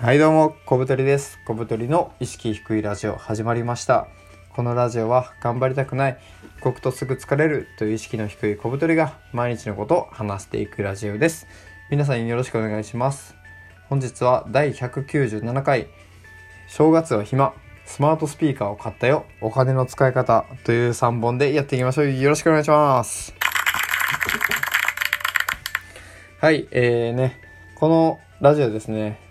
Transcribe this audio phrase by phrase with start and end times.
[0.00, 1.40] はいどうも、小太りです。
[1.44, 4.06] 小太りの意識低いラジオ始まりました。
[4.54, 6.18] このラジオは頑張りたくない、
[6.62, 11.48] 動くとすぐ疲れるという意識の低い小太りが毎日のことを話していくラジオです。
[11.90, 13.34] 皆さんよろしくお願いします。
[13.88, 15.88] 本日は第197回、
[16.68, 17.52] 正月は暇、
[17.84, 22.12] スマートスピーカーを買ったよ、お金の使い方という3本でやっていきましょう。
[22.12, 23.34] よろしくお願いします。
[26.40, 27.40] はい、えーね、
[27.74, 29.26] このラジオですね、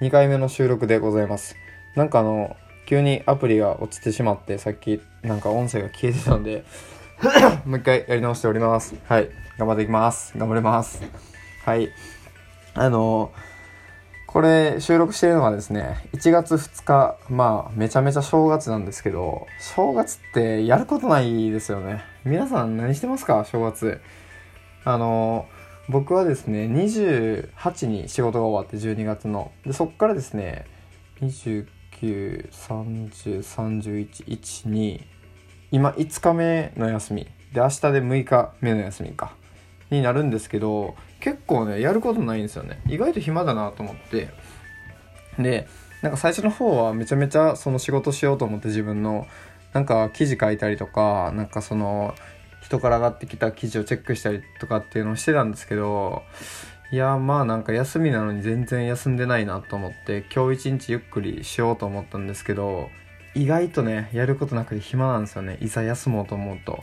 [0.00, 1.56] 2回目の収録でございます。
[1.94, 2.54] なんかあの、
[2.84, 6.64] 急にアプリが落ちてしまって、さっきなんか音声が消えてたので、
[7.64, 8.94] もう一回やり直しております。
[9.08, 10.36] はい、頑張っていきます。
[10.36, 11.02] 頑張ります。
[11.64, 11.88] はい。
[12.74, 13.32] あの、
[14.26, 22.04] これ収録してるのがですね、1月2日、まあ、めちゃめちゃ正月なんですけど、正月ってやることないですよね。
[22.24, 23.46] 皆さん何してますか？
[23.46, 24.02] 正月。
[24.84, 25.46] あの、
[25.88, 29.52] 僕はですね、28に仕事が終わって12月の。
[29.64, 30.66] で、そっからですね、
[31.20, 31.66] 29、
[32.50, 35.00] 30、31、1、2、
[35.70, 37.24] 今5日目の休み。
[37.52, 39.34] で、明日で6日目の休みか。
[39.90, 42.82] になるんですけど、結構ね、やることないんですよね。
[42.88, 44.28] 意外と暇だなと思って。
[45.38, 45.68] で、
[46.02, 49.26] なんか最初の方はめちゃめちゃその仕事しようと思って自分の、
[49.72, 52.14] なんか記事書いたりとか、なんかその、
[52.66, 56.24] 人から上がってきた記事をチェックしたりとかっていうのをしてたんですけど、
[56.90, 62.90] いやまあなんか休みなのに全然休んでないなと思って今日一日ゆっくりしようと思ったんですけど
[63.36, 65.58] 意外とねやることなくて暇なんですよね。
[65.60, 66.82] いざ休もうと思うと。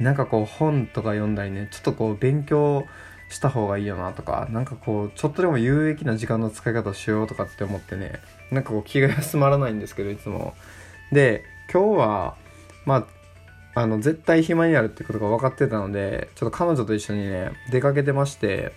[0.00, 2.84] なんかこう本とか読んだりねちょっとこう勉強
[3.28, 8.14] した方がいいよなとかなんかこうちょっとでも有益な時間の使い方をしようとかって思ってね
[8.50, 10.54] なんかこう気が休まらないんですけどいつも。
[11.12, 12.36] で今日は
[12.84, 13.06] まあ
[13.74, 18.72] あの絶対暇になるってことが分かってたのでちょっと彼女と一緒にね出かけてまして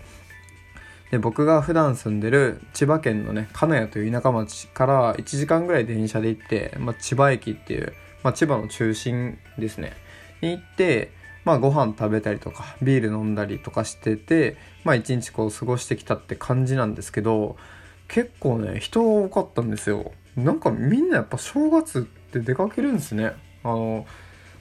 [1.12, 9.94] で僕が普段住んでる千葉県のね金谷という田舎町から1時間ぐらい電車で行って、まあ、千葉駅っていう、まあ、千葉の中心ですね。
[10.42, 11.12] に行って
[11.46, 17.56] まあご飯食べたりとかビール飲んだりとかしててまあ一日こう過ごしてきたって感じなんですけど
[18.10, 20.12] 結構ね人が多かったんですよ。
[20.36, 23.32] なんかみんなやっぱ正月って出かけるんですね。
[23.64, 24.06] あの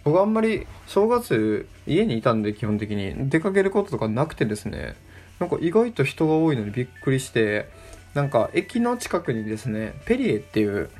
[0.06, 3.28] 僕あんまり正月家にいたんで基本的に。
[3.28, 4.94] 出かけることとかなくてですね。
[5.41, 7.69] なんか意外と人が多いのにびっくりして
[8.15, 10.91] なんか駅の近くにですねペリエっていう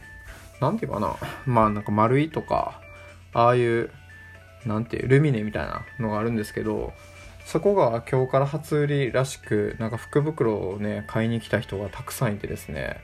[0.61, 1.15] なんていうかな。
[1.47, 2.81] まあなんか丸いとか
[3.33, 3.91] ああいう
[4.65, 6.93] なんていうルミネみたいなのがあるんですけど
[7.45, 12.97] そこが今日から初売りらしくなんか福袋をね買いに来た人がたくさんいてですね。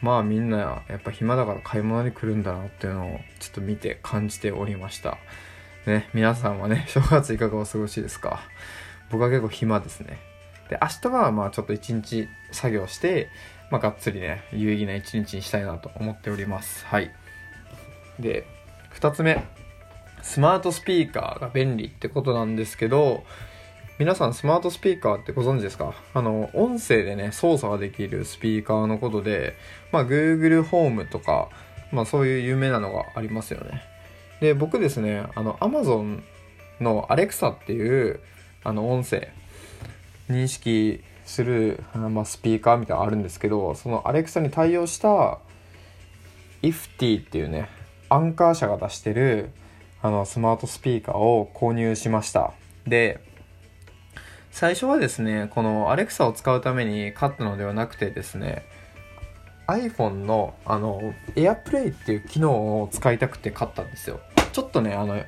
[0.00, 5.18] まあみんなやっぱ暇だから買い物に来るんだなっていうのをちょっと見て感じておりました。
[5.86, 8.40] ね皆さんはね 正月いかがお過ごしですか？
[9.10, 10.18] 僕は結構暇ですね。
[10.68, 13.28] で明日はまあちょっと一日作業して、
[13.70, 16.84] まあ、がっつりね有意義な一日にしたいなと思っております。
[16.86, 17.10] はい。
[18.18, 18.46] で
[18.94, 19.42] 2つ目。
[20.22, 23.24] スマートスピーカーが便利ってことなんですけど
[23.96, 25.94] 皆さんスマートスピーカーってご存知ですか？
[26.14, 29.54] あの音声でね操作ができるスピーカーのことで、
[29.92, 31.48] まあ、Google ホームとか、
[31.92, 33.84] まあ、そういう有名なのがありますよね。
[34.40, 36.22] で僕ですねあの Amazon
[36.80, 38.18] の Alexa っていう
[38.64, 39.28] あの音声
[40.28, 45.38] 認識する、まあ、スピーカーみたいなのあるんですけどその Alexa に対応した
[46.62, 47.68] IFT っていうね
[48.08, 49.50] アンカー社が出してる
[50.02, 52.54] あのスマートスピーカーを購入しました。
[52.88, 53.20] で
[54.54, 58.64] 最初はですねこの Alexa を使うために買ったのではなくてですね
[59.66, 64.20] iPhone のあの AirPlay っていう機能を使いたくて買ったんですよ。
[64.52, 65.20] ちょっとねあの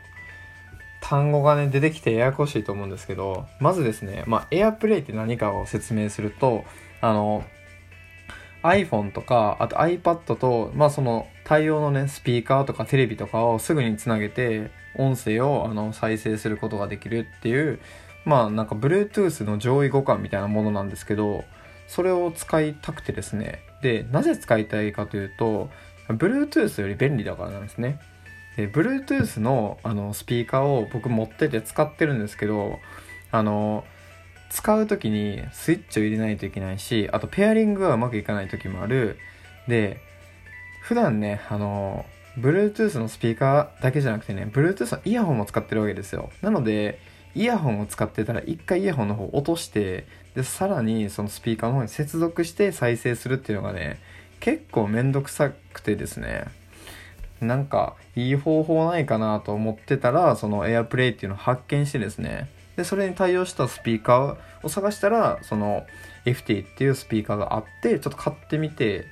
[1.02, 6.62] 単語がね出てきてややこしいと思うんですけどまずですね、まあ、AirPlay って何かを説明すると
[7.00, 7.42] あの
[8.62, 17.80] iPhone とかあと iPad と、まあ、その対応のねスピーカーとかテレビとかをすぐにつなげて音声をあの再生することができるっていう
[18.26, 21.44] まあなんか Bluetooth の上位互換みたいなものなんですけど
[21.86, 23.62] それを使いたくてですね。
[23.80, 25.70] でなぜ使いたいかというと
[26.08, 28.00] Bluetooth より便利だからなんですね。
[28.56, 32.80] で Bluetooth のあのスピーカーを僕持ってて使ってるんですけど
[33.30, 33.84] あの
[34.50, 39.18] 使う時にスイッチを入れないといけないしあとペアリングがうまくいかない時もある。
[39.68, 40.00] で
[40.82, 42.04] 普段ねあの
[42.38, 46.30] Bluetooth のスピーカーだけじゃなくてね Bluetooth のイヤホンも使ってるわけですよ。
[46.42, 46.98] なので
[47.36, 54.00] イヤホンを使ってたら一回イヤホンの方落としてでさらにそのスピーカーの方に接続して再生するっていうのがね
[54.40, 56.46] 結構めんどくさくてですね。
[57.40, 62.48] なんかいい方法ないかなと思ってたらその AirPlay っていうのを発見してですね。
[62.76, 65.84] でそれに対応したスピーカーを探したらその
[66.24, 69.04] FT っていうスピーカーがあってちょっと買ってみて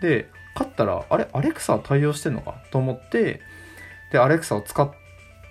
[0.00, 3.40] で買ったらあれアレクサ対応してんのかと思って
[4.12, 5.05] でアレクサを使って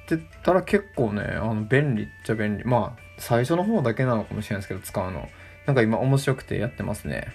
[0.05, 2.63] てたら結構ねあの便利っちゃ便利。
[2.63, 5.29] まあ最初の方だけなのかもしれないですけど使うの。
[5.65, 7.27] なんか今面白くてやってますね。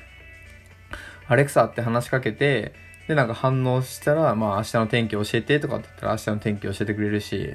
[1.27, 2.73] アレクサって話しかけて
[3.09, 7.55] でなんか反応したらまあ明日の天気教えてとかって言ったら明日の天気教えてくれるし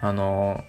[0.00, 0.64] あの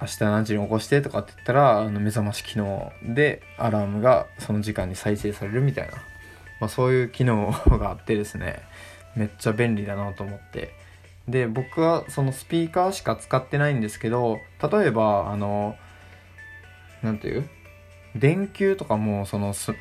[0.00, 5.92] 明日何時に起こしてとかって言ったらあの目覚まし機能でアラームがその時間に再生されるみたいな、
[6.60, 8.62] まあ、そういう機能があってですね。
[9.16, 10.72] めっちゃ便利だなと思って。
[11.30, 14.38] で僕はそのスピーカーしか使ってないんですけど
[14.70, 15.76] 例えばあの
[17.02, 17.48] 何て言う？
[18.16, 19.72] 電球とかもそのす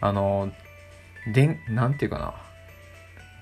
[0.00, 0.52] あの
[1.32, 2.34] 電なんて言うかな？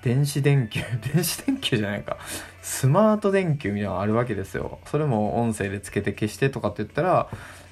[0.03, 0.81] 電子電球？
[1.13, 2.17] 電子電球じゃないか。
[2.61, 4.79] スマート電球みたいなのあるわけですよ。
[4.85, 7.29] それも音声でつけて消してとかって言ったら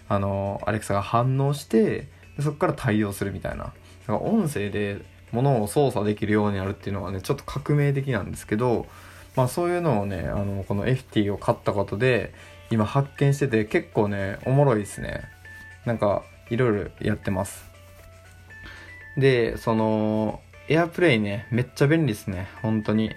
[0.09, 2.07] あのアレクサが反応して
[2.39, 3.65] そこから対応するみたいな。
[3.65, 3.73] だか
[4.07, 4.97] ら音声で
[5.31, 8.87] 物を操作できるようになるっていうのはねちょっと革命的なんですけど
[9.35, 12.33] まあそういうのをねあのこの FT を買ったことで
[12.69, 15.23] 今発見してて結構ねおもろいですね
[15.85, 17.65] なんかいろいろやってます
[19.17, 20.41] でその
[20.71, 23.11] エアプレイね、めっちゃ便利ですね、本当に。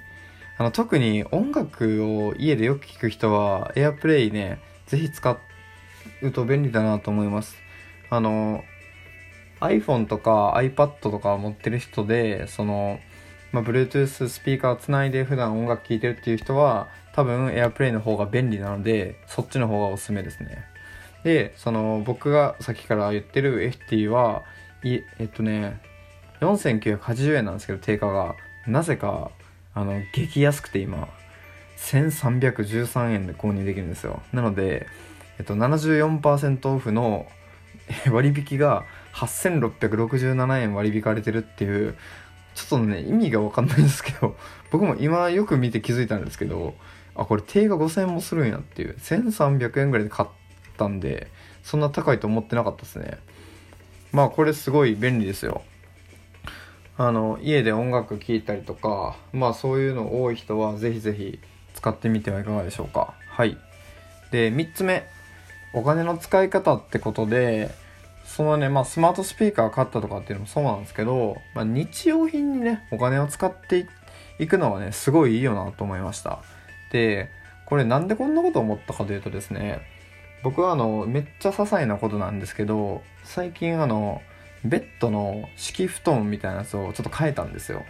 [0.59, 5.39] あの、特に音楽を家でよく聴く人は、エアプレイね、ぜひ使
[6.21, 7.57] うと便利だなと思います。
[8.11, 8.65] あの、
[9.61, 12.99] iPhone とか iPad とか持ってる人で、その、
[13.55, 20.65] まあ、Bluetooth スピーカーをつないで普段音楽聴いてるっていう人は、多分 AirPlay の方が便利なので、そっちの方がおすすめですね。
[21.23, 24.43] で、その、僕がさっきから言ってる FT は、
[24.83, 25.81] いえっとね、
[26.41, 28.37] 4980円なんですけど定価が
[28.67, 29.31] なぜか
[29.75, 31.09] あの激安くて今
[31.79, 34.87] 1313円で購入できるんですよなので、
[35.39, 37.27] えっと、74%オフの
[38.11, 38.85] 割引が
[39.15, 41.95] 8667円割引かれてるっていう
[42.55, 44.37] ちょっとね意味が分かんないんですけど
[44.71, 46.75] 僕も今よく見て気づいたんですけど
[47.15, 50.29] あこれ定価5000円もするんやっていう1300円ぐらいで買っ
[50.77, 51.29] たんで
[51.63, 53.19] そんな高いと思ってなかったですね。
[54.13, 55.63] まあこれすごい便利ですよ。
[56.97, 61.41] あの家で音楽聴いたりとかまあそういうの多い人はぜひぜひ
[61.75, 63.15] 使ってみてはいかがでしょうか。
[63.29, 63.57] はい。
[64.31, 65.07] で3つ目。
[65.77, 67.75] お金の使い方ってことで
[68.35, 73.87] そのねまあスマートスピーカー買ったとかっていうのもそうなんですけど、まあ、日用品にねお金を使って
[74.41, 76.43] いくのはねすごいいいよなと思いました。
[76.91, 77.31] で
[77.65, 79.83] これなんでこんなこと思ったかというとですね
[80.43, 84.21] 僕はあのめっちゃ些細なことなんですけど最近あの
[84.65, 87.85] ベッドの敷布団みたいなやつをちょっと変えたんですよ。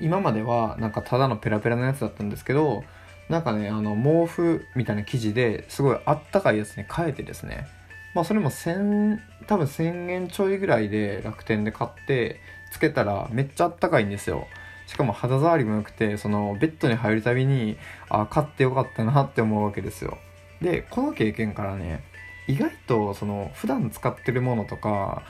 [0.00, 2.82] 今まではなんかただのペラペラのやつだったんですけど
[3.28, 7.68] なんかねあの毛布みたいな生地ですごいあったかいやつに変えてですね
[8.14, 14.46] まあそれも1000多分1000円ちょいぐらいで楽天で買ってつけたらめっちゃあったかいんですよ。
[14.86, 17.78] しかも肌触りも良くてそのベッドに入るたびに
[18.08, 20.18] あ買ってよかったなって思うわけですよ。
[20.60, 22.04] でこの経験からね
[22.46, 25.22] 意外とその普段使ってるものとか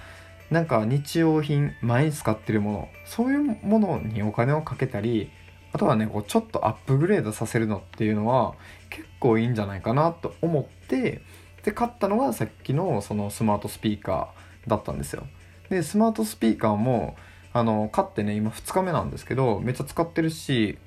[0.50, 5.30] なんか日用品毎日使ってるものそういうものにお金をかけたり
[5.72, 8.54] あとはねこうちょっとアップグレードさせるのっていうのは
[8.90, 11.22] 結構いいんじゃないかなと思って
[11.64, 15.26] で買ったのがさっきのそのスマートスピーカーだったんですよ。
[15.70, 17.16] でスマートスピーカーも
[17.52, 20.78] あの買ってね今2日目なんですけどめっちゃ使ってるし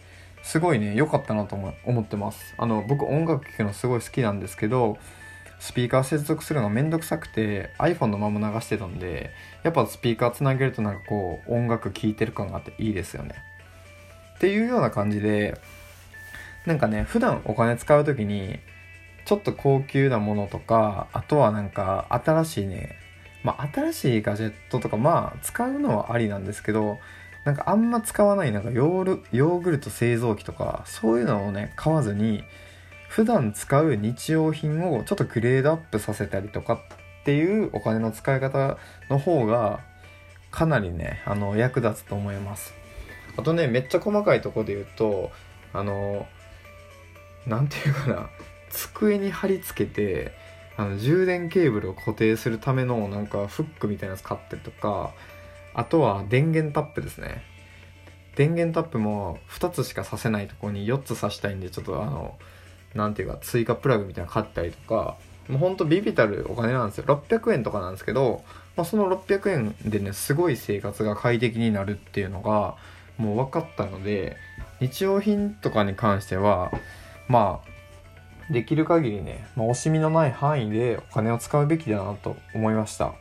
[0.43, 2.53] すごいね良かったなと思ってます。
[2.57, 4.97] あの僕音楽聴くのすごい好きなんですけど
[5.59, 9.31] スピーカー接続するのがめんどくさくて iPhone のまま流してたんで
[9.63, 13.35] やっぱスピーカーつなげるとなんかこう音楽聴いてる感があっていいですよね。
[14.35, 15.57] っていうような感じで
[16.65, 18.59] なんかね普段お金使う時に
[19.25, 22.95] ちょっと高級なものとかあとはなんか新しいね
[23.43, 26.99] まあ新しいガジェットとかまあ使うのはありなんですけど
[27.43, 32.43] なんかあんま使わないなんかヨーグルト製造機とかそういうのをね買わずに
[33.07, 38.77] 普段使う日用品をちょっとグレードアップさせたりとかっていうお金の使い方
[39.09, 39.79] の方が
[40.51, 42.73] かなりねあの役立つと思います。
[43.37, 45.31] あとねめっちゃ細かいとこで言うと
[45.73, 46.25] あの
[47.45, 48.29] 何て言うかな。
[48.75, 50.31] 机に貼り付けて
[50.77, 55.13] あの充電ケーブルを固定するためのなんかフックみたいなやつ買ったりとか
[55.73, 57.43] あとは電源タップですね。
[58.35, 62.35] 電源タップも2つしかさせないとこに4つさしたいんでちょっとあの
[62.93, 65.15] なんていうか追加プラグみたいなの買ったりとか
[65.47, 67.05] もうほんとビビたるお金なんですよ。
[67.05, 68.43] 600円とかなんですけど、
[68.75, 72.75] まあ、その600円でねすごい生活が快適になるっていうのが
[73.17, 74.35] もう分かったので
[74.79, 76.71] 日用品とかに関しては
[77.27, 77.74] まあ
[78.49, 83.13] できる限りね、まあ、惜しみのない範囲でお金を使うべきだなと思いました。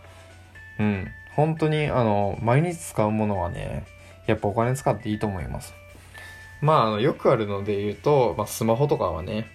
[0.79, 1.09] うん。
[1.35, 3.85] 本当にあの毎日使うものはね
[4.27, 5.75] やっぱお金使っていいと思います。
[6.61, 9.47] まああのよくあるので言うと、まあ、スマホとかはね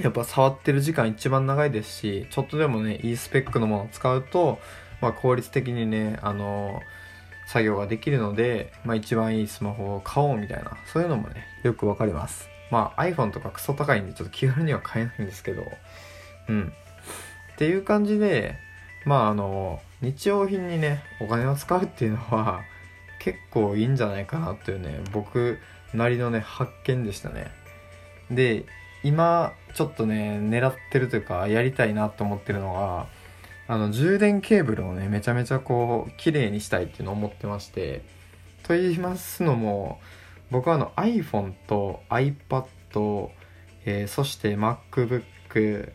[0.00, 4.58] やっぱ触ってる時間一番長いですしちょっとでもねいいスペックのものを使うと、
[5.00, 6.80] まあ、効率的にねあの
[7.46, 12.51] 作業ができるので、まあ、一番いいスマホを買おうみたいなそういうのもねよくわかります。
[12.72, 15.62] まあ iPhone とかクソ高いんでちょっと気軽には買えないんですけど
[16.48, 16.72] うん。
[17.52, 18.56] っていう感じで
[19.04, 22.62] まああの日用品にねお金を使うっていうのは
[23.20, 25.58] 結構いいんじゃないかなっていうね僕
[25.92, 27.52] なりのね発見でしたね。
[28.30, 28.64] で
[29.04, 33.06] 今ちょっとね狙ってるというかやりたいなと思ってるのが
[33.68, 38.02] あの充電ケーブルをねめちゃめちゃこう綺麗にしたいっていうのを思ってまして
[38.62, 40.00] と言いますのも
[40.52, 43.30] 僕はあの iPhone と iPad、
[43.86, 45.92] えー、そして MacBook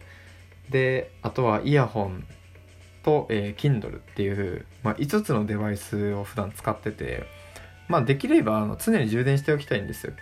[0.69, 2.25] であとはイヤホン
[3.03, 7.23] と、えー、Kindle っていう、まあ、5つのデバイスを普段使ってて
[7.87, 10.13] まあできればあの常に充電しておきたいんですよ。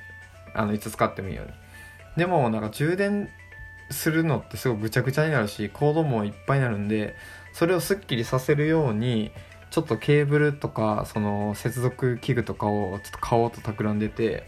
[0.54, 1.52] あのいつ使ってもいいように。
[2.18, 3.30] でもなんか充電
[3.90, 7.16] するのってすごくぐちゃぐちゃになるしコードもいっぱいになるんで
[7.54, 9.32] それをすっきりさせるように
[9.76, 14.46] ちょっとケーブルとかその接続器具とかをちょっと買おうと企んでて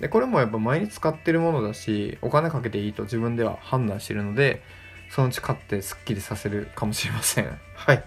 [0.00, 4.64] でこれもやっぱ毎日使ってるものだしお金かけていいと自分では判断してるので
[5.08, 8.02] そのうち買ってすっきりさせるかもしれませんはい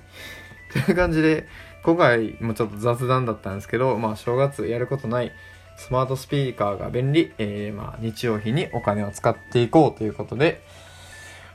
[0.74, 1.48] という感じで
[1.84, 5.32] 今回もちょっと雑談だったんですけどまあ正月やることない
[5.78, 10.62] スマートスピーカーが便利、えー、まあ日用品にお金を使っていこうということで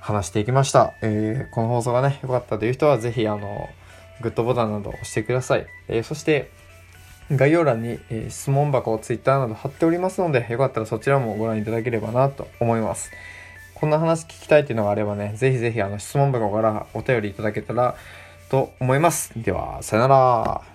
[0.00, 0.94] 話していきました。
[1.02, 3.70] えー、この放送がね、良かったという人はぜひあの、
[4.21, 5.66] グッドボタンなど押してください。
[5.88, 6.50] え、そして、
[7.30, 13.11] 概要欄に、え、質問箱を Twitter など貼っておりますので、よかったらそちらもご覧いただければなと思います。
[13.75, 17.97] こんな話聞きたいというのがあればね、ぜひぜひあの質問箱からお便りいただけたら
[18.50, 19.33] と思います。
[19.37, 20.74] では、さよなら。